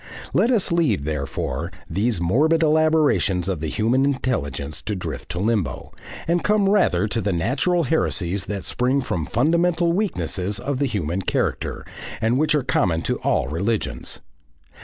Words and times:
Let 0.33 0.49
us 0.49 0.71
leave, 0.71 1.03
therefore, 1.05 1.71
these 1.87 2.19
morbid 2.19 2.63
elaborations 2.63 3.47
of 3.47 3.59
the 3.59 3.67
human 3.69 4.03
intelligence 4.03 4.81
to 4.81 4.95
drift 4.95 5.29
to 5.29 5.39
limbo, 5.39 5.91
and 6.27 6.43
come 6.43 6.67
rather 6.67 7.07
to 7.07 7.21
the 7.21 7.31
natural 7.31 7.83
heresies 7.83 8.45
that 8.45 8.63
spring 8.63 9.01
from 9.01 9.27
fundamental 9.27 9.93
weaknesses 9.93 10.59
of 10.59 10.79
the 10.79 10.87
human 10.87 11.21
character, 11.21 11.85
and 12.19 12.39
which 12.39 12.55
are 12.55 12.63
common 12.63 13.03
to 13.03 13.17
all 13.19 13.47
religions. 13.47 14.21